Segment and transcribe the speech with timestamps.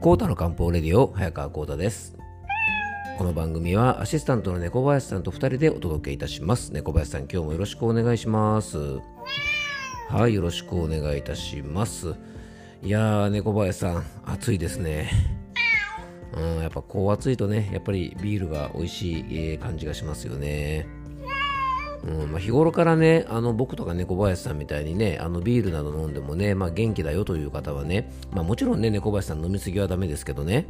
[0.00, 2.16] コータの漢方レディオ早川コータです。
[3.18, 6.72] この番組はアシスタントの猫林さんと2人でお届けいたします。
[6.72, 8.78] 猫林さん今日もよろしくお願いします。
[10.08, 12.14] はいよろしくお願いいたします。
[12.80, 15.10] いやー猫林さん暑いですね。
[16.32, 20.86] うんやっぱこう暑いとねやっぱりビールが美味しい、え感じがしますよね。
[22.04, 30.66] うんまあ、日頃からねあの僕とか猫林さんみたいにねあのビールなど飲んでもね、まあ、元気だよという方はね、まあ、もちろんね猫林さん飲みすぎはダメですけどね。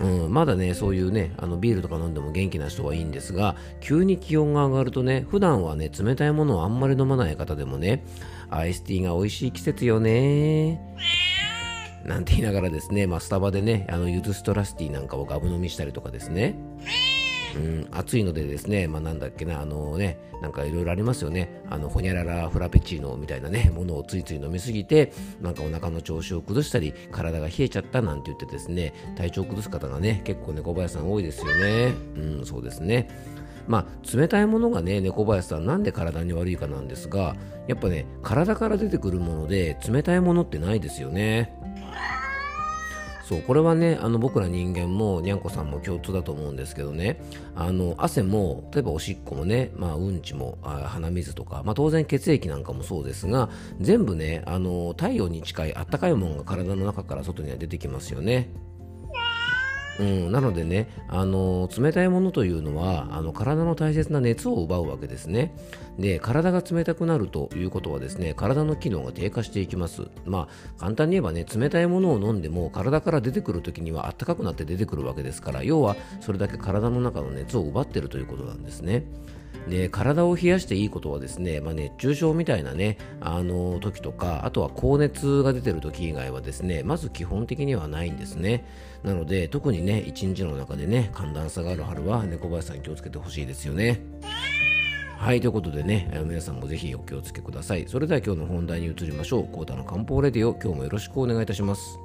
[0.00, 8.04] うん、まだね、そういうね、あのビールとか飲んでも元気な人はいいんですが、急に気温が上がるとね、普段はね、冷たいものをあんまり飲まない方でもね、
[8.48, 10.80] アイスティーが美味しい季節よね。
[12.04, 16.54] なんて言いながらですね、まあ、スタバでね、あのユズストラスティーなんかをガブ飲みしたりとかですね、
[17.56, 31.94] うん、暑いのでですね、まあ、なんだっけな、あのね、なんかいろいろありますよね、あの、ほにゃららフラペチーノみたいなね、ものをついつい飲みすぎて、なんかお腹の調子を崩したり、体が冷えちゃったなんて言ってですね、体調を崩す方がね、結構猫林さん多いですよね。
[32.16, 33.08] うん、そうですね。
[33.68, 41.54] まあ、冷たいものがね、猫林さんなんで体に悪いかなんですが、やっぱね、体から出てくるもので冷たいものってないですよね。
[43.28, 47.20] そうこれはねあの僕ら人間もにゃんこさんも共通だと思うんですけどね
[47.54, 58.48] あの汗も例えばおしっこもね、まあ、うんちも鼻水とか、まあ、当然血液なんかもそうですが全部ねあの太陽に近いあったかいものが体の中から外には出てきますよね。
[59.98, 65.54] うん、なのでね、あの冷たいものというのはあの体の大切な熱を奪うわけですね。
[65.98, 70.08] で、体が冷たくなるということはですね、体の機能が低下していきます。
[70.24, 79.04] まあ、簡単に言えばね、冷たいものを飲んでも体から出てくるときには暖かくなって出てくるわけですから、要はそれだけ体の中の熱を奪ってるということなんですね。
[79.68, 88.64] で体を冷やしていいことはですね、まあ、熱中症みたいなねあの時とかあとは高熱が出てる時以外はですねまず基本的にはないんですね。
[89.02, 94.00] なので特にね一日の中でね寒暖差がある春は猫林さんに気をつけてほしいですよね。
[95.18, 97.84] はいということでね皆さんもぜひお気をつけください。
[97.88, 99.48] それでは今日の本題に移りましょう。
[99.48, 101.98] コータの漢方レディオ今日もよろしくお願いいたします。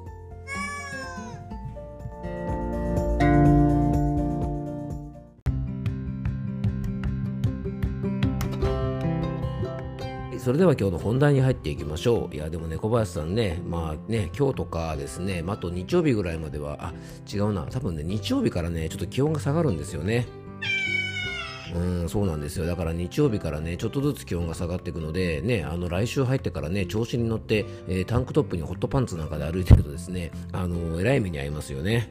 [10.44, 12.34] それでは今日の本題に入っていきましょう。
[12.34, 16.92] いや、でもね、小林さんね、まあね、今日とかですね、まあ、あと日曜日ぐらいまでは、あ、
[17.32, 20.26] 違うな、多分ね、日曜日からね、ちょっと気温が下がるんですよね。
[21.74, 22.66] うん、そうなんですよ。
[22.66, 32.10] だから日曜日からね、ちょっとずつ気温が下がっていくので、ね、あの、来週入ってからね、調子に乗って、えータンクトップにホットパンツなんかで歩いてるとですね、あの、えらい目に遭いますよね。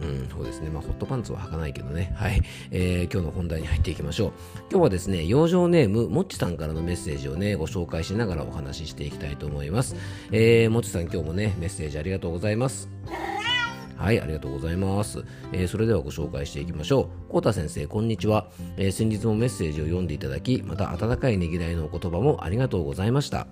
[0.00, 0.70] うん、そうですね。
[0.70, 2.12] まあ、ホットパンツは履かないけどね。
[2.16, 2.40] はい。
[2.70, 4.32] えー今日の本題に入っていきましょう。
[4.70, 9.96] 今日はですね、養生ネーム、もっちさんからのメッセージをね、ご紹介しながらお話ししていきたいと思います。
[10.30, 12.88] えー、もっちさん今日もね、メッセージありがとうございます。
[13.96, 15.24] はい、ありがとうございます。
[15.52, 17.30] えーそれではご紹介していきましょう。
[17.32, 23.48] コータ先生、こんにちは、えー先日もメッセージを読んでいただき、また温かいねぎらいのお言葉もありがとうございました。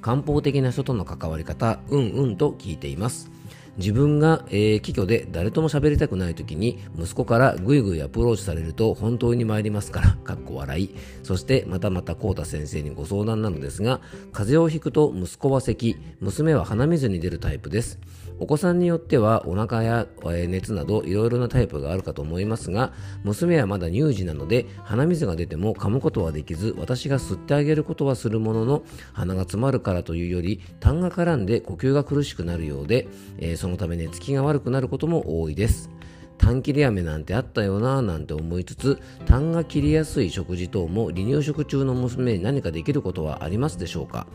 [0.00, 3.32] 漢方的な人との関わり方、うんうんと聞いています。
[3.78, 10.94] 自分が、えー、貴居で誰とも喋りたくない時に息子からぐいぐいアプローチされると本当に参りますから、かっこ笑い。
[11.22, 14.00] そしてまたまたコータ先生にご相談なのですが、
[14.32, 17.98] 風邪をひくと息子は咳、娘は鼻水に出るタイプです。
[18.40, 22.92] お子さんによってはお腹やえー熱などいろいろなタイプがあるかと思いますが、
[23.24, 35.90] 娘はまだ乳児なので鼻水が出ても噛むことはできず、私が吸ってあげることはするものの、鼻が詰まるからというより、痰が絡んで呼吸が苦しくなるようで、えーそのため寝つきが悪くなることも多いです。
[36.38, 44.26] 痰切れ飴なんてあったよなぁなんて思いつつ痰が切りやすい食事等も離乳食中の娘に何かできることはありますでしょうか、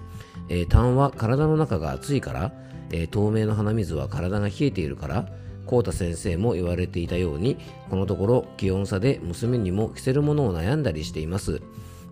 [0.49, 2.53] えー痰は体の中が熱いから、
[2.91, 5.29] えー透明の鼻水は体が冷えているから
[5.65, 7.57] コータ先生も言われていたように
[7.89, 11.61] このところ気温差で娘にも着せるものを悩んだりしています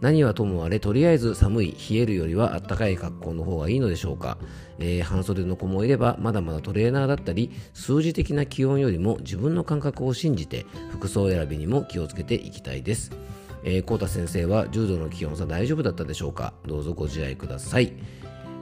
[0.01, 4.37] 何はともあれとりあえず寒い冷えるよりはあったかい格好の方がいいのでしょうか、
[4.79, 13.11] えー半袖の子もいればまだまだトレーナーだったり数字的な気温よりも自分の感覚を信じて服装選びにも気をつけていきたいです。
[13.63, 16.53] えー、コー先生は10度の気温差大丈夫だったでしょうか。
[16.65, 17.93] どうぞご自愛ください。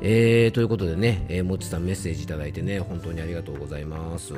[0.01, 4.33] えー、ということでね、えー、もちさんメッセージいただいてね本当にありがとうございます。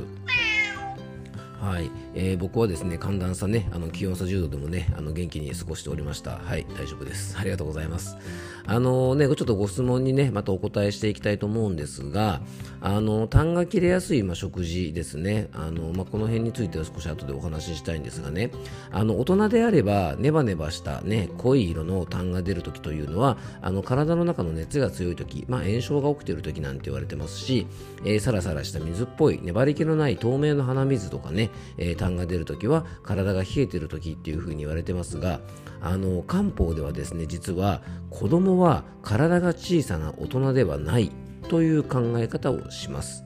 [1.61, 6.39] はい、えー、僕はですね寒暖差ねあの気温差10度でもねあの元気に過ごしておりました。
[6.39, 7.37] はい大丈夫です。
[7.37, 8.17] ありがとうございます。
[8.65, 12.41] あのねちょっとご質問にねまたお答えしていきたいと思うんですが
[12.79, 15.49] あの痰が切れやすい、まあ、食事ですね。
[15.53, 18.49] あの、まあ、この辺については少し後でお話ししたいんですがね。
[18.91, 27.67] あの大人であればネバネバしたね濃い色の痰が出る時というのはあの体の中の熱が強い時、まあ、炎症が起きている時なんて言われてますし、
[28.03, 35.39] えー、サラサラした水っぽい粘り気のない透明の鼻水とかねえー、痰が出るときは体が冷えてるときっていうふうに言われてますが
[35.81, 41.11] あの漢方ではですね実は子供は体が小さな大人ではない
[41.49, 43.25] という考え方をします。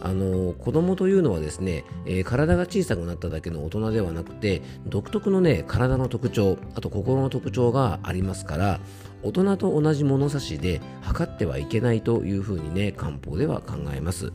[0.00, 8.80] あの子供というのはですね、えー、体が小さくなっただけの大人ではなくて独特のね体の特徴あと心の特徴がありますから
[9.22, 14.32] 大人と同じ物差しで測ってはいけないというふうにね漢方では考えます。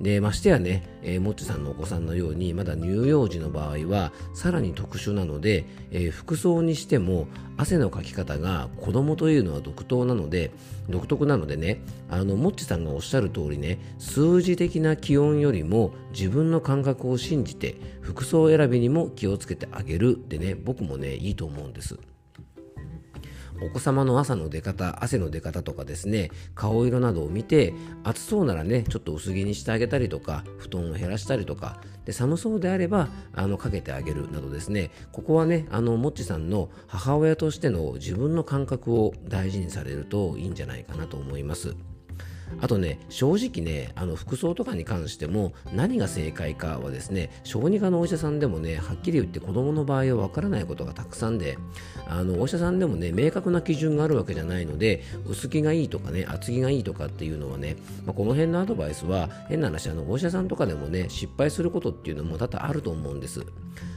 [0.00, 10.52] でましてやね、えー、もっちさんのお子さんのようにまだ乳幼児の場合はさらに特殊なので、えー、服装にしても汗のかき方が子供というのは独特なので
[10.88, 21.98] 独特なのでねあのもっちさんがおっしゃる通りね数字的な気温よりも自分の感覚を信じて服装選びにも気をつけてあげるでね僕もねいいと思うんです。
[23.60, 27.74] お子様の朝の出方、汗の出方とかですね、顔色などを見て、
[28.04, 41.74] 暑そうならね、ちょっと薄着にしてあげたりとか、布団を減らしたりとか、で寒そうであれば、あの、かけてあげるなどですね、ここはね、あの、もっちさんの母親としての自分の感覚を大事にされるといいんじゃないかなと思います。
[42.60, 51.58] あとね、正直ね、あの服装とかに関しても何が正解かはですね、小児科のお医者さんでもね、はっきり言って子供の場合はわからないことがたくさんで、
[52.06, 63.44] あのお医者さんでもね、明確な基準があるわけじゃないので、薄着がいいとかね、厚着がいいとかっていうのはね、まあ、この辺のアドバイスは変な話、あのお医者さんとかでもね、失敗することっていうのも多々あると思うんです。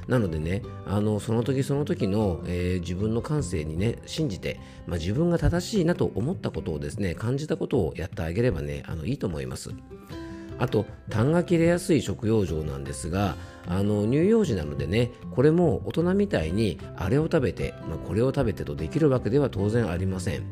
[0.07, 9.71] なのでね、あのその時その時の、えー、自分の感性にね、信じて、まあ、自分が正しいなと思ったことをですね、感じたことをやってあげればね、あのいいと思います。
[10.59, 13.35] あと、痰が切れやすい食用状なんですが、
[13.67, 20.43] あの乳幼児なのでね、これも大人みたいにあれを食べて、まあ、これを食べてとできるわけでは当然ありません。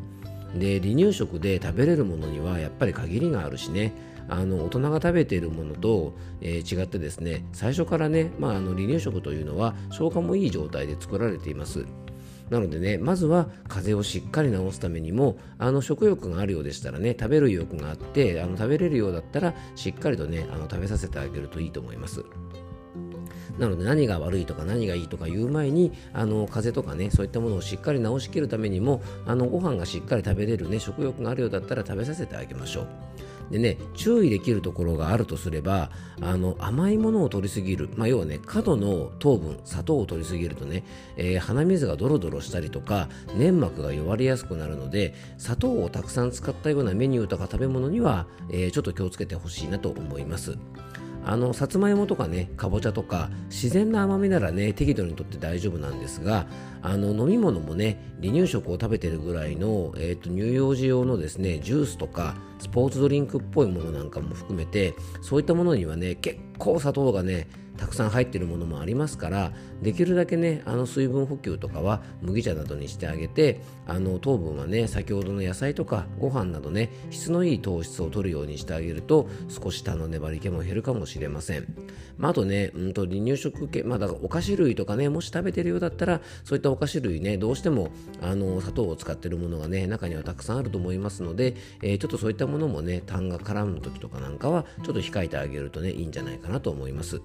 [0.58, 3.94] で、離乳食で食べれるものにはやっぱり限りがあるしね、
[4.28, 11.86] あの大人が食べているものと、えー、違ってですね最初からね、まあ、あの離乳食というのは消化もいい状態で作られています
[12.50, 22.26] なのでね、まずは風邪をしっかり治すためにも、あの食欲があるようでしたらね、食べる意欲があって、あの食べれるようだったら、しっかりとね、あの食べさせてあげるといいと思います。
[23.60, 33.09] なので何が悪いとか何がいいとか言う前にあの風邪とかねそういったものをしっかり治しきるためにもあのご飯がしっかり食べれるね食欲があるようだったら食べさせてあげましょう。
[33.52, 35.90] でね、注意できるところがあるとすれば、
[36.22, 40.84] あの甘いものを取りすぎる、まあ、要はね、過度の糖分、砂糖を取りすぎるとね、
[41.18, 50.58] えー、鼻水がドロドロしたりとか、粘膜が弱りやすくなるので、砂糖をたくさん使ったようなメニューとか食べ物には、えー、ちょっと気をつけてほしいなと思います。
[51.30, 56.48] あのさつまいもとかねかぼちゃとか自然な甘みならね適度にとって大丈夫なんですが
[56.82, 67.48] あの飲み物もね離乳食を食べてるぐらいの、えーと、乳幼児用のですねジュースとかスポーツドリンクっぽいものなんかも含めてそういったものにはね結構砂糖がね
[67.80, 81.74] たくさん入っているものもありますからできるだけねあの水分補給とかは麦茶などにしてあげてあの糖分はね先ほどの野菜とかご飯などね質のいい糖質を取るようにしてあげると少し他の粘り気も減るかもしれません、
[82.18, 97.22] まあ、あとね、うんと離乳食系、まあ、だからお菓子類とかねもし食べてるようだったらそういったお菓子類ねどうしてもあの砂糖を使っているものがね中にはたくさんあると思いますので、えー、ちょっとそういったものもね痰が絡む時とかなんかはちょっと控えてあげるとねいいんじゃないかなと思います。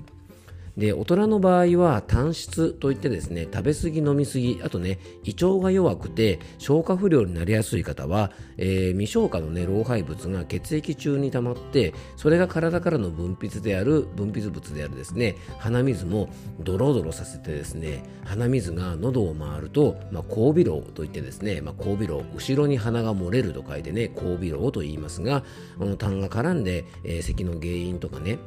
[0.76, 16.28] で大人の場合は単質といってですね食べ過ぎ飲み過ぎあとね胃腸が弱くて消化不良になりやすい方は、えー、未消化のね老廃物が血液中に溜まってそれが体からの分泌である分泌物であるですね鼻水も
[16.58, 25.44] ドロドロさせてですね鼻水が喉を回ると、まあ、交尾漏といってですね、まあ、交尾漏後ろに鼻が漏れると書いてね交尾漏と言いますが
[25.78, 28.38] この痰が絡んで、えー、咳の原因とかね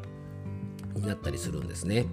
[0.98, 2.06] になったりするんですね。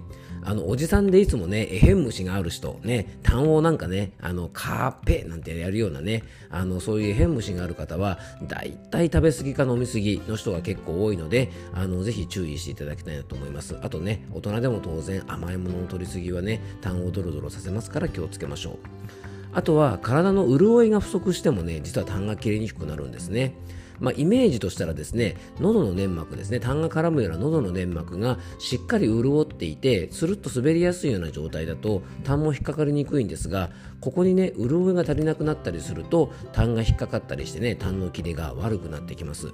[0.43, 13.75] あの、おじさんでいつもね、えへん虫がある人、ね、単語なんかね、あの、カーペなんてやるようなね、あの、そういうえへん虫がある方は、だいたい食べ過ぎか飲み過ぎの人が結構多いので、あの、ぜひ注意していただきたいなと思います。
[13.81, 19.25] あとね、大人でも当然甘いものの取り過ぎはね、痰をドロドロさせますから気をつけましょう。
[19.55, 23.55] あとは体の潤いが不足してもね実は痰が切れにくくなるんですね
[23.99, 33.71] まあ、イメージとしたらですね喉の粘膜ですね痰が絡むような喉の粘膜がしっかり潤っていてスルッと滑りやすいような状態だと痰も引っかかりにくいんですが
[34.01, 39.51] ここにね潤いが足りなくなったりすると痰が引っかかったりしてね痰の切れが悪くなってきます。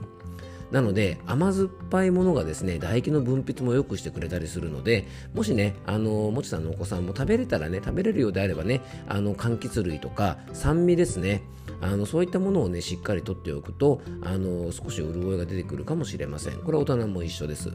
[0.71, 11.43] なので甘酸っぱいものがですね唾液の分泌も良くしてくれたりするのでもしねあのもちさんのお子さんも食べれたらね食べれるようであればねあの柑橘類とか酸味ですね
[11.81, 16.57] あのそういったものをねしっかりとっておくとあの少し潤いが出てくるかもしれません。
[16.59, 17.71] これは大人も一緒です。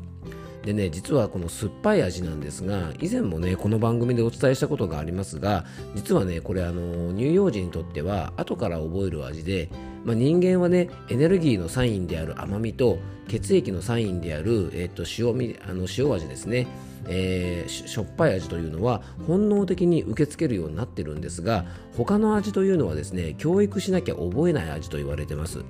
[0.67, 9.71] でね実はこの酸っぱい味なんですが以前もねこの番組でお伝えしたことがありますが実はねこれあの乳幼児にとっては後から覚える味で、
[10.05, 16.67] まあ、人間はねエネルギーのサインである甘みと血液のサインである、えっと、塩味あの塩味ですね。
[17.09, 21.65] えー、しょっぱい味というのは本能的に受け付けるようになってるんですが
[21.97, 25.65] 他の味というのはですね教育しなきゃ覚えない味と言われてます。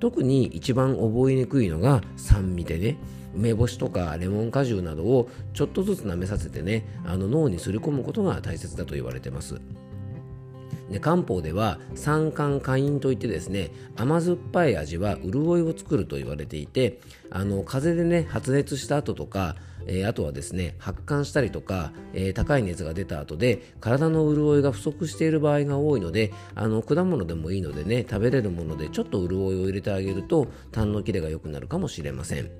[0.00, 2.96] 特に一番覚えにくいのが酸味でね。
[3.34, 9.60] 梅干しとかレモン果汁などをちょっとずつ舐めさせてねあの脳にすり込むことが大切だと言われてます
[10.90, 32.50] で漢方では酸寒化陰といってですね甘酸っぱい味は潤いを作ると言われていてあの風邪でね発熱した後とかえー、あとはですね発汗したりとか、えー、高い熱が出た後で体の潤いが不足している場合が多いのであの果物でもいいのでね食べれるものでちょっと潤いを入れてあげると痰の切れが良くなるかもしれません。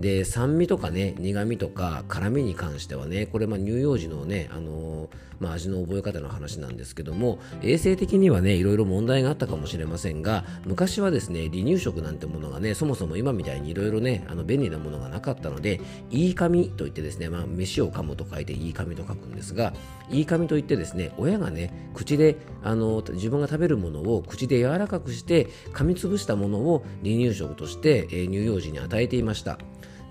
[0.00, 5.08] で酸味とかね苦味とか辛味に関してはねこれまあ乳幼児のね、あのー、
[5.40, 19.74] まあ、味の覚え方の話なんですけども衛生的にはねいろいろ問題があったかもしれませんが昔はですね離乳食なんてものがねそもそも今みたいにいろいろねあの便利なものがなかったのでいい紙といってですね、まあ、飯を噛むと書いていい紙と書くんですが
[20.08, 29.58] いい紙といってですね親がね口であの自分が食べるものを口で柔らかくして噛みつぶしたものを離乳食として、えー、乳幼児に与えていました。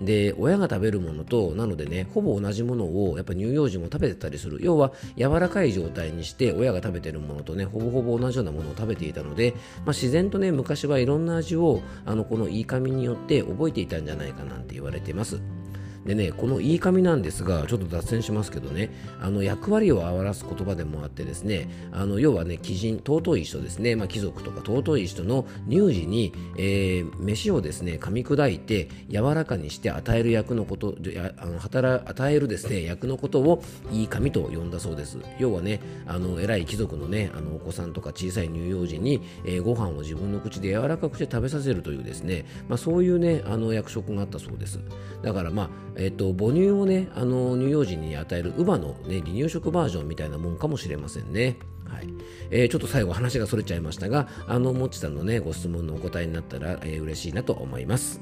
[0.00, 9.52] で親が食べるものとなのでねほぼ同じものをやっぱ乳幼児も食べてたりする要は柔らかい状態にして親が食べてるものとねほぼほぼ同じようなものを食べていたので、
[9.84, 15.40] まあ、自然とね昔はいろんな味をあのこのいい紙によって覚えていたんじゃないかなんて言われています。
[16.06, 18.90] でね、このいい紙なんですが、ちょっと脱線しますけどね、
[19.20, 30.94] あの役割を表す言葉でもあってですね、あの要はね、貴人、尊い人ですね、まあ、貴族とか尊い人の乳児に、えー、飯をですね、噛み砕いて柔らかにして与える役のこと、
[31.36, 35.18] あの働与えるですね、役のことをいい紙と呼んだそうです。
[35.38, 44.80] 要はね、あの偉い貴族のね、あのお子さんとか小さい乳幼児に、えー、ご飯を自分の口で柔らかくして食べさせるというですね、まあ、そういうね、あの役職があったそうです。
[45.22, 51.58] だからまあ、えっと、母乳をね、あの乳幼児に与える乳母の、ね、離乳食バージョンみたいなもんかもしれませんね。
[51.86, 52.08] はい
[52.50, 58.20] えー、ちょっと最後話がそれちゃいましたが、あの、もっちさんのね、ご質問のお答えになったら、えー、嬉しいなと思います。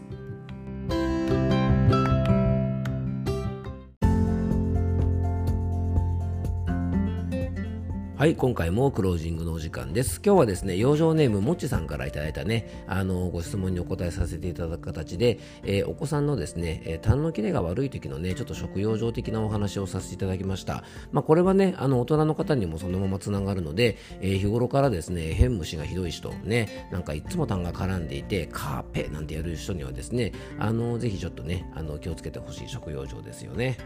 [8.19, 10.21] はい、今回もクロージングのお時間です。
[10.27, 20.83] 今日はですね、養生ネームもっちさんからいただいたね、あの、ご質問にお答えさせていただく形で、えー、お子さんのですね、えー、痰の切れが悪い時のね、ちょっと食用上的なお話をさせていただきました。
[21.13, 33.79] まあ、これはね、あの、大人の方にもそのままつながるので、えー、日頃からですね、変虫がひどい人、ね、なんかいつも痰が絡んでいて、カーペなんてやる人にはですね、あの、ぜひちょっとね、あの、気をつけてほしい食用上ですよね。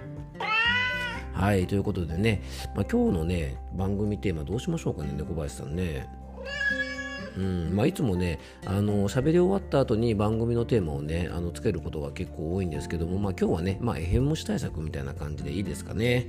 [1.32, 2.42] はい、ということでね、
[2.74, 6.08] まあ、今日のね、番組テーマどうしましょうかね、猫林さんね。
[7.36, 16.26] うんまあ、いつもねあの喋り終わった後に番組のテーマをねあのつけることが結構多いんですけども、まあ、今日はね、まあ、えへん虫対策みたいな感じでいいですかね。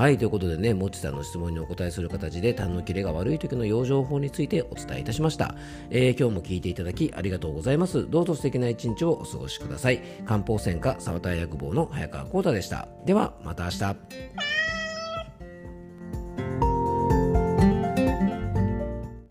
[0.00, 5.54] はい、ということでね、もちさんの質問にお答えする形で、痰の切れが悪い時の養生法についてお伝えいたしました。
[5.90, 8.08] えー、今日も聞いていただきありがとうございます。
[8.08, 10.00] どうぞ素敵な一日をお過ごしください。
[10.24, 12.88] 漢方専科沢田薬房の早川幸太でした。
[13.04, 14.49] では、また明日。